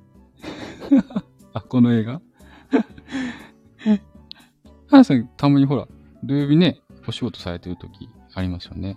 [1.54, 2.22] あ、この映画？
[4.88, 5.88] ハンさん、たまにほら、
[6.24, 8.96] 土曜日ね、お仕事されてる時ありますよね。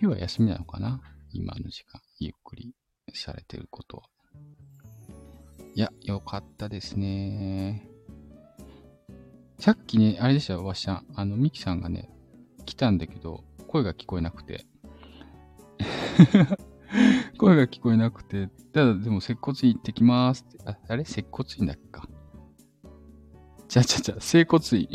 [0.00, 1.00] 今日は休みなのかな？
[1.32, 2.74] 今の時間、ゆっくり
[3.14, 4.02] されてることは。
[5.74, 7.86] いや、よかったですね。
[9.58, 11.06] さっきね、あれでしたよ、わしさん。
[11.14, 12.08] あの、ミキさんがね、
[12.64, 14.66] 来たんだけど、声が聞こえなくて。
[17.38, 20.58] 声が聞こえなくて、ただでも接骨院行ってきますって。
[20.66, 21.04] あ、あれ？
[21.04, 22.08] 接骨院だっけか。
[23.68, 24.88] ちゃちゃちゃ、整骨院。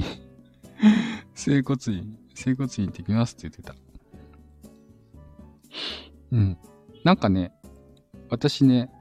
[1.33, 3.75] 整骨院、整骨院行ってきますって言ってた。
[6.31, 6.57] うん。
[7.03, 7.51] なんかね、
[8.29, 8.91] 私ね、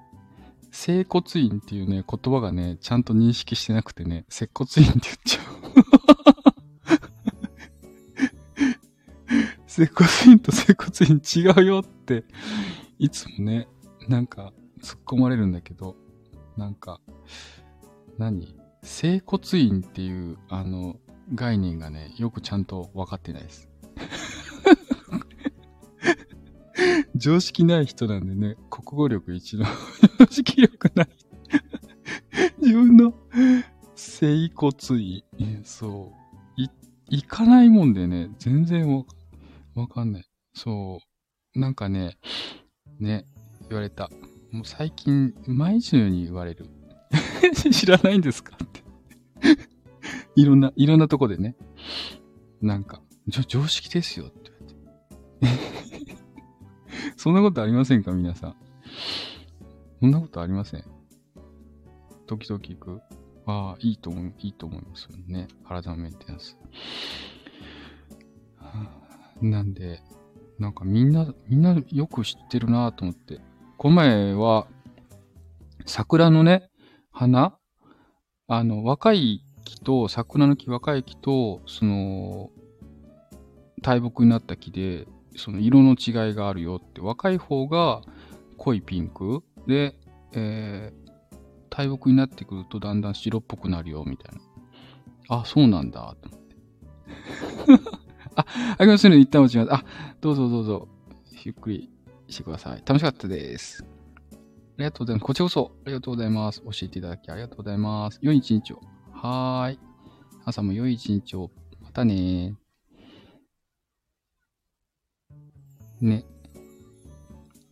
[0.71, 5.55] 整骨院っていうね、言葉がね、ちゃんと認識してなくてね、接骨院って言っちゃう。
[9.67, 12.25] 接骨院と接骨院違うよって、
[12.99, 13.69] いつもね、
[14.09, 15.97] なんか突っ込まれるんだけど、
[16.57, 17.01] なんか、
[18.19, 18.57] 何？
[18.83, 20.97] 整骨院っていうあの
[21.35, 23.69] 概念がね、よくちゃんと分かってないです。
[27.15, 29.67] 常識ない人なんでね、国語力一の
[30.19, 31.09] 常識力ない
[32.61, 33.15] 自分の
[33.95, 35.23] 整骨院、
[35.65, 36.13] そ
[36.57, 36.69] う、い、
[37.09, 39.05] 行かないもんでね、全然わ、
[39.75, 40.25] わかんない。
[40.55, 41.01] そ
[41.55, 42.19] う、なんかね、
[42.99, 43.27] ね、
[43.69, 44.11] 言われた。
[44.51, 46.69] もう最近、毎日のように言われる。
[47.71, 48.83] 知らないんですかって
[50.37, 51.57] いろんな、いろんなとこでね。
[52.61, 54.51] なんか、常識ですよって
[55.41, 55.74] 言われて。
[57.25, 58.57] そんなことありませんか皆さん？
[59.99, 60.85] そんなことありません？
[62.27, 63.01] 時々行く？
[63.47, 65.49] ああ、いいと思う、いいと思いますよね。
[65.67, 66.59] 体のメンテナンス。
[69.41, 70.03] なんで、
[70.59, 73.41] なんかみんな、みんなよく知ってるなと思って。
[73.79, 74.67] この前は、
[75.87, 76.69] 桜のね、
[77.11, 77.57] 花？
[78.49, 82.51] あの、若い木と、桜の木、若い木と、その、
[83.81, 85.07] 大木になった木で、
[85.37, 88.03] その色の違いがあるよって、若い方が
[88.59, 89.95] 濃いピンクで、
[90.33, 91.11] えー、
[91.71, 94.35] 大木になってくるとだんだん白っぽくなるよ、みたい
[95.29, 95.39] な。
[95.41, 96.57] あ、そうなんだ、と思って。
[98.37, 98.47] あ、
[98.79, 99.17] ありますね。
[99.17, 99.75] 一旦落ちます。
[99.75, 99.85] あ、
[100.21, 100.89] どうぞどうぞ。
[101.45, 101.91] ゆっくり
[102.29, 102.83] してください。
[102.85, 103.85] 楽しかったです。
[104.33, 104.37] あ
[104.79, 105.25] りがとうございます。
[105.25, 106.63] こちらこそ、ありがとうございます。
[106.63, 108.19] 教えていただきありがとうございます。
[108.23, 108.81] 良い一日を。
[109.13, 109.79] はーい。
[110.45, 111.51] 朝も良い一日を。
[111.81, 112.55] またね
[116.05, 116.25] ね。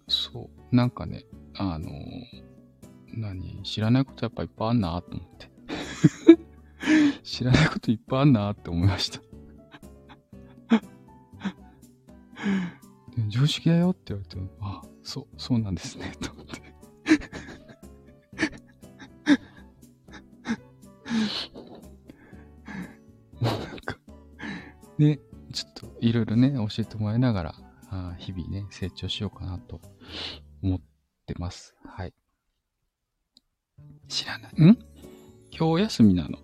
[0.08, 0.76] そう。
[0.76, 1.92] なんかね、あのー、
[3.14, 3.62] 何？
[3.62, 5.52] 知らないことやっぱいっぱいあんなと思って。
[7.22, 9.20] 知らないこといっぱいあんなって思いました
[13.28, 16.60] 常識だよって言われても、あ、そう、そうなんですね、と思って。
[23.40, 23.98] なんか、
[24.98, 25.20] ね、
[25.52, 27.54] ちょっといろいろね、教えてもらいながら、
[27.94, 29.78] あ日々ね、成長しようかなと
[30.62, 30.80] 思っ
[31.26, 31.74] てます。
[31.84, 32.14] はい。
[34.08, 34.52] 知らない。
[34.54, 34.78] ん？
[35.50, 36.38] 今日休みなの？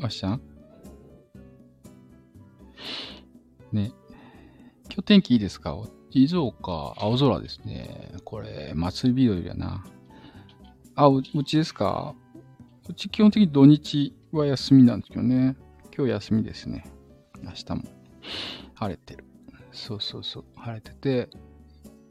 [0.00, 0.40] わしちゃん
[3.70, 3.92] ね。
[4.86, 5.78] 今日天気いいですか？
[6.10, 8.12] 静岡、青空ですね。
[8.24, 9.84] これ、祭り日和やな。
[10.96, 12.16] あ、うちですか？
[12.88, 15.56] うち基本的に土日は休みなんですけどね。
[15.96, 16.84] 今日休みですね。
[17.40, 17.82] 明日も
[18.74, 19.24] 晴れてる。
[19.74, 20.44] そうそうそう。
[20.56, 21.28] 晴れてて、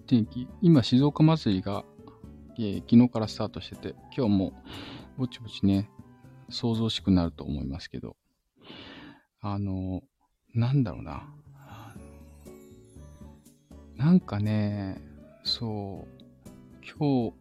[0.06, 1.86] 天気、今静岡祭りが、
[2.60, 4.54] えー、昨日からスタートしてて、今日も
[5.18, 5.90] ぼちぼちね、
[6.50, 8.18] 想像しくなると思いますけど、
[9.40, 10.02] あの、
[10.54, 11.34] なんだろうな。
[13.96, 15.02] なんかね、
[15.46, 16.24] そう、
[17.00, 17.34] 今日、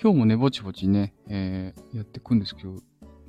[0.00, 2.76] 今日もね、ぼちぼちね、えー、やっていくんですけど、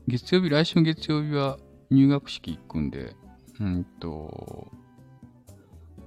[0.08, 1.58] 月曜日、来週の月曜日は
[1.90, 3.16] 入学式行くんで、
[3.60, 4.72] うんと、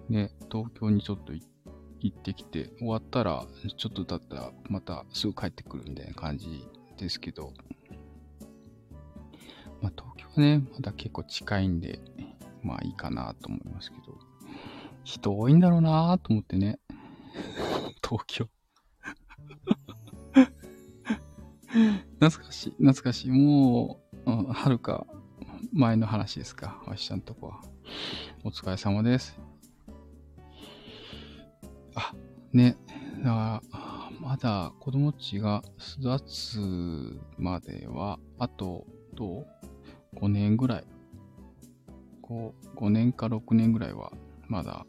[0.08, 3.46] ね、東京にちょっと行ってきて、終わったら、
[3.76, 7.52] ちょっと経ったら、またすぐ帰ってくるみたいな感じですけど、
[9.80, 12.00] まあ東京はね、まだ結構近いんで、
[12.62, 14.18] まあいいかなと思いますけど、
[15.04, 16.78] 人多いんだろうなと思ってね。
[18.02, 18.48] 東京
[22.20, 23.30] 懐かしい、懐かしい。
[23.30, 25.06] もう、はるか
[25.72, 26.82] 前の話ですか。
[26.86, 27.62] わしちゃんとこは。
[28.44, 29.47] お疲れ様です。
[32.52, 32.76] ね。
[33.18, 36.58] だから、まだ子供っちが巣立つ
[37.38, 39.46] までは、あと、どう
[40.16, 40.84] ?5 年ぐらい。
[42.22, 44.12] 5, 5年か6年ぐらいは
[44.48, 44.84] まだ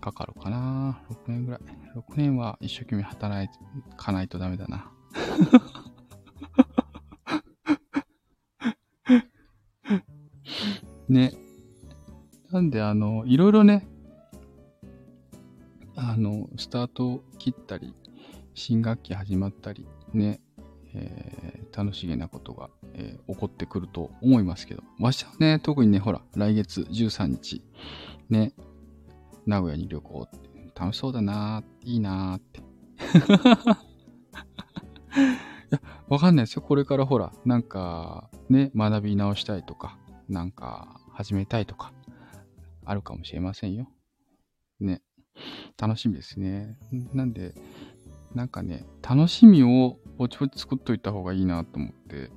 [0.00, 1.02] かかるかな。
[1.10, 1.60] 6年ぐらい。
[1.96, 3.48] 6年は一生懸命働
[3.96, 4.92] かないとダメだな。
[11.08, 11.32] ね。
[12.50, 13.88] なんで、あの、いろいろね、
[16.16, 17.94] あの、スタート切ったり、
[18.54, 20.40] 新学期始まったり、ね、
[20.94, 27.62] えー、楽しげなことが、えー、起こってくると思いますけど、わしはね、特にね、ほら、来月13日、
[28.30, 28.54] ね、
[29.44, 30.38] 名古屋に旅行って、
[30.74, 32.60] 楽しそうだなーいいなーって。
[32.60, 32.62] い
[35.70, 36.62] や、わかんないですよ。
[36.62, 39.98] これからほら、なんか、ね、学び直したいとか、
[40.30, 41.92] なんか、始めたいとか、
[42.86, 43.90] あるかもしれませんよ。
[44.80, 45.02] ね。
[45.78, 46.78] 楽しみですね。
[47.12, 47.54] なんで、
[48.34, 52.30] なんかね、楽しみをぼちぼち作っといた方がいいなと思って、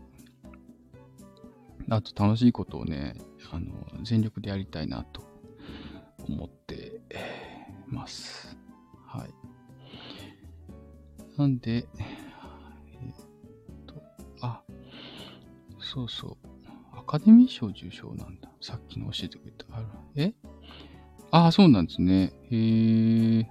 [1.90, 3.16] あと楽しいことをね、
[3.52, 3.74] あの、
[4.04, 5.24] 全力でやりたいなと
[6.28, 7.02] 思って
[7.88, 8.58] ます。
[9.06, 9.34] はい。
[11.38, 11.86] なんで、えっ
[13.86, 13.96] と、
[14.42, 14.62] あ、
[15.80, 16.38] そうそう。
[16.92, 18.50] アカデミー賞受賞なんだ。
[18.62, 19.66] さっきの教えてくれた。
[19.72, 19.84] あ
[20.16, 20.34] え？
[21.32, 22.34] ああ、そうなんですね。
[22.52, 23.48] へえ。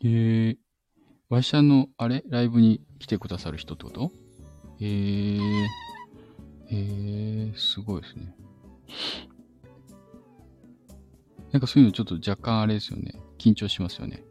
[0.00, 0.58] へえ。
[1.28, 4.12] ワイシャンの、あれライブに来てくださる人ってこと？
[4.80, 5.38] へえ。
[5.38, 5.38] へ
[6.70, 8.34] え、すごいですね。
[11.52, 13.12] なんかそういうのちょっと若干あれですよね。
[13.38, 14.24] 緊張しますよね。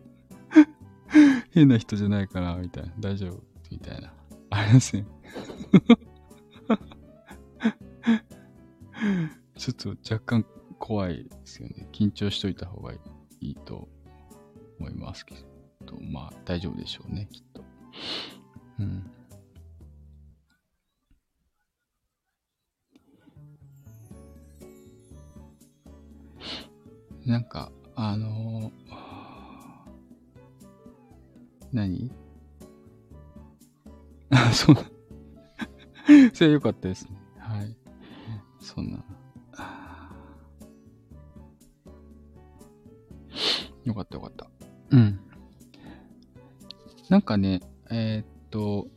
[1.52, 2.92] 変な人じゃないかな、みたいな。
[3.00, 3.42] 大丈夫？
[3.70, 4.12] みたいな。
[4.50, 5.06] ありますね。
[9.60, 10.46] ちょっと若干
[10.78, 11.86] 怖いですよね。
[11.92, 12.98] 緊張しといた方がい
[13.42, 13.90] いと
[14.78, 15.34] 思いますけ
[15.84, 17.62] ど、まあ大丈夫でしょうね、きっと。
[18.78, 19.10] うん。
[27.26, 28.70] なんか、あのー、
[31.70, 32.10] 何？
[34.30, 34.76] あ、そう。
[36.32, 37.10] それは良かったですね。
[37.36, 37.76] はい。
[38.58, 39.04] そんな。
[47.30, 47.60] かね、
[47.92, 48.88] えー、っと、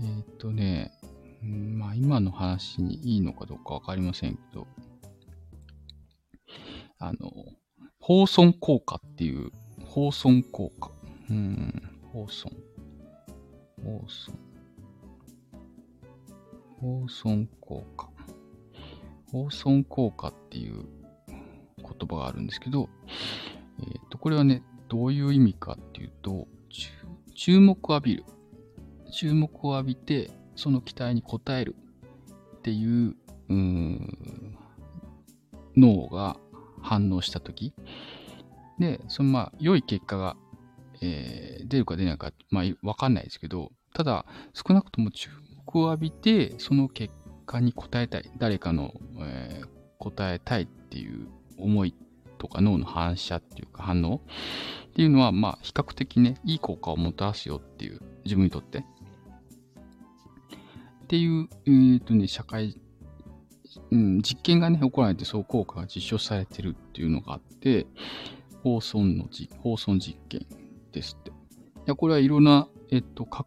[0.00, 0.90] えー、っとね、
[1.42, 4.66] まあ今の話にいいのかどうかわかりませんけど、
[6.98, 7.30] あの、
[8.00, 9.50] 放送効果っていう、
[9.84, 10.90] 放送効果。
[11.28, 12.50] うん、放送。
[13.84, 14.32] 放送。
[16.80, 18.08] 放送効果。
[19.30, 20.86] 放送効果っていう
[21.76, 22.88] 言葉があるんですけど、
[23.78, 26.48] えっ、ー、と、これはね、どういう意味かっていうと、
[27.44, 28.24] 注目を浴びる。
[29.10, 31.74] 注目を浴びて、その期待に応える
[32.58, 33.16] っていう、
[33.48, 34.56] うん
[35.76, 36.36] 脳が
[36.80, 37.74] 反応したとき、
[38.78, 40.36] で、そのまあ、良い結果が、
[41.00, 44.24] えー、出るか出ないか、まあ、わかんないですけど、ただ、
[44.54, 45.28] 少なくとも注
[45.66, 47.12] 目を浴びて、その結
[47.44, 48.30] 果に応えたい。
[48.38, 49.68] 誰かの、えー、
[49.98, 51.26] 答えたいっていう
[51.58, 51.96] 思い
[52.42, 54.20] とか脳の反射っていうか反応
[54.92, 58.78] っていうのは、まあ、比較的ね、いい効果をもたらすよっていう、自分にとって。
[58.78, 58.82] っ
[61.08, 62.76] ていう、えっ、ー、とね、社会
[63.90, 67.86] うん、実験がね、行われてそう効果が実証されてるっていうのがあって、
[68.62, 70.46] 放送のじ、放送実験
[70.92, 71.30] ですって。
[71.30, 71.32] い
[71.86, 73.46] や、これはいろんな、えっと、か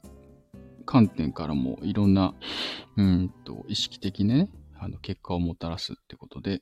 [0.86, 2.34] 観点からもいろんな、
[2.98, 6.62] うんと、意識的ね、あの、結果をもたらすってことで、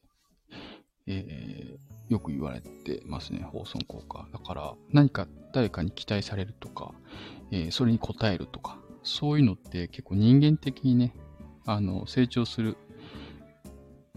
[1.07, 4.27] えー、よく言われてますね、放送効果。
[4.31, 6.93] だから、何か誰かに期待されるとか、
[7.51, 11.13] えー、それに応えるとか、そういうのって結構人間的にね、
[11.65, 12.77] あの、成長する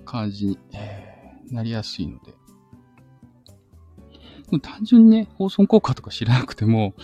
[0.04, 2.34] 感じに、えー、なりやすいので。
[4.62, 6.94] 単純にね、放送効果とか知らなくても、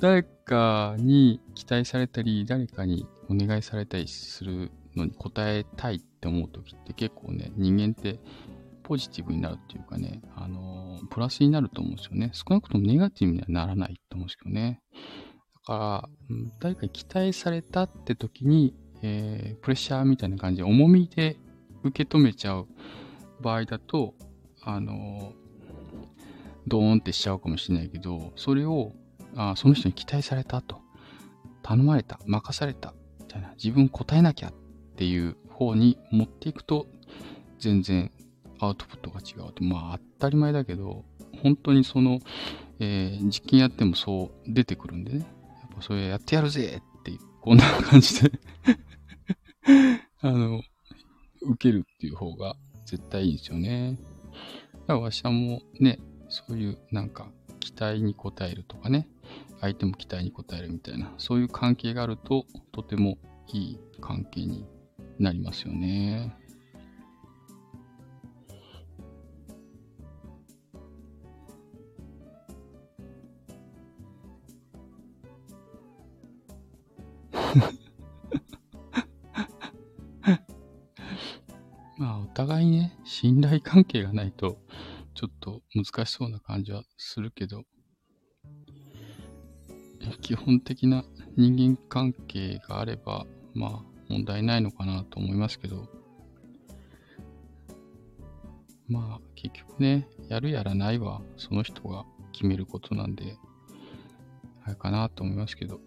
[0.00, 8.18] 誰かに期待されたり、誰かにお願いされたりするのに応えたいって思うときって結構ね、人間って
[8.86, 12.30] ポジティブになるっていうかね、あの、プラスになると思うんですよね。
[12.32, 14.80] 少なくともネガティブにはならないと思うんですけどね。
[15.54, 21.36] だから、誰かに期待されたって時に、えー、プレッシャーみたいな感じで重みで
[21.82, 22.68] 受け止めちゃう
[23.40, 24.14] 場合だと、
[24.62, 25.32] あの、
[26.68, 28.92] ドーンってしちゃうかもしれないけど、それを、
[29.34, 30.80] あその人に期待されたと、
[31.64, 34.52] 頼まれた、任された、みたいな、自分答えなきゃっ
[34.94, 36.86] ていう方に持っていくと、
[37.58, 38.12] 全然
[38.58, 39.64] アウトプットが違うと。
[39.64, 41.04] まあ、当たり前だけど、
[41.42, 42.20] 本当にその、
[42.78, 45.18] えー、実験やってもそう出てくるんでね。
[45.18, 48.32] やっぱそれやってやるぜって、こんな感じで
[50.20, 50.62] あの、
[51.42, 53.98] 受けるっていう方が絶対いいんですよね。
[54.72, 55.98] だからわしはもね、
[56.28, 57.30] そういうなんか
[57.60, 59.08] 期待に応えるとかね、
[59.60, 63.18] 相手も期待に応えるみたいな、そういう関係があるととても
[63.52, 64.64] いい関係に
[65.18, 66.34] なりますよね。
[82.36, 84.58] 互いね、信頼関係がないと、
[85.14, 87.62] ちょっと難しそうな感じはするけど、
[90.20, 91.02] 基本的な
[91.38, 93.24] 人間関係があれば、
[93.54, 95.88] まあ、問題ないのかなと思いますけど、
[98.86, 103.38] まあ、結局ね、やるやらないは、その人が決めることなんで、
[104.62, 105.80] あれかなと思いますけど。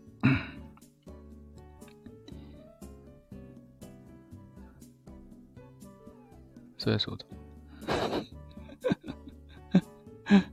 [6.79, 7.25] そりゃそうだ。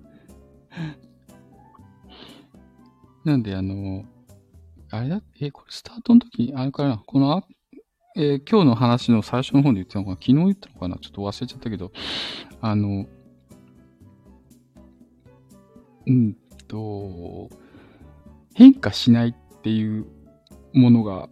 [3.25, 4.05] なんで、あの、
[4.91, 7.43] あれだ、え、これスタートの時、あれかな、この、
[8.17, 11.93] えー、今日の話の最初の方で言ってたのかな、昨日言ったのかな、ちょっと忘れちゃったけど、
[12.61, 13.07] あの、
[16.07, 16.37] うん
[16.69, 17.51] と、
[18.55, 20.07] 変化しないっていう
[20.73, 21.29] ものが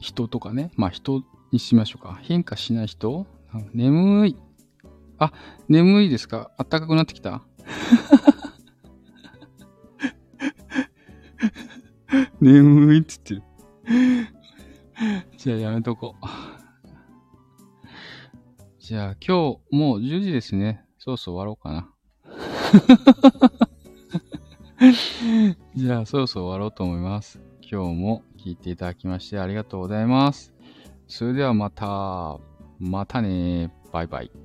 [0.00, 1.22] 人とかね、まあ人
[1.52, 2.18] にしましょうか。
[2.22, 3.26] 変化しない人
[3.72, 4.36] 眠い。
[5.18, 5.32] あ、
[5.68, 6.50] 眠いですか？
[6.56, 7.42] あったかくなってきた？
[12.40, 13.52] 眠いって言って
[14.24, 14.28] る。
[15.36, 16.26] じゃあやめとこう。
[18.78, 20.84] じゃあ今日もう10時ですね。
[20.98, 21.88] そろそろ終わろうかな。
[25.74, 27.40] じゃあそろそろ終わろうと思います。
[27.62, 30.52] 今日も聞いていただきましてありがとうございます。
[31.08, 32.38] それではまた。
[32.78, 34.43] またねバイバイ。